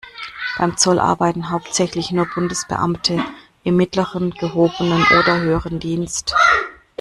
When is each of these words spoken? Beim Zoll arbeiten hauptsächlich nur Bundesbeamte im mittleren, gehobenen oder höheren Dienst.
Beim 0.57 0.77
Zoll 0.77 0.97
arbeiten 0.97 1.51
hauptsächlich 1.51 2.09
nur 2.09 2.25
Bundesbeamte 2.25 3.23
im 3.63 3.75
mittleren, 3.75 4.31
gehobenen 4.31 5.03
oder 5.15 5.41
höheren 5.41 5.79
Dienst. 5.79 6.33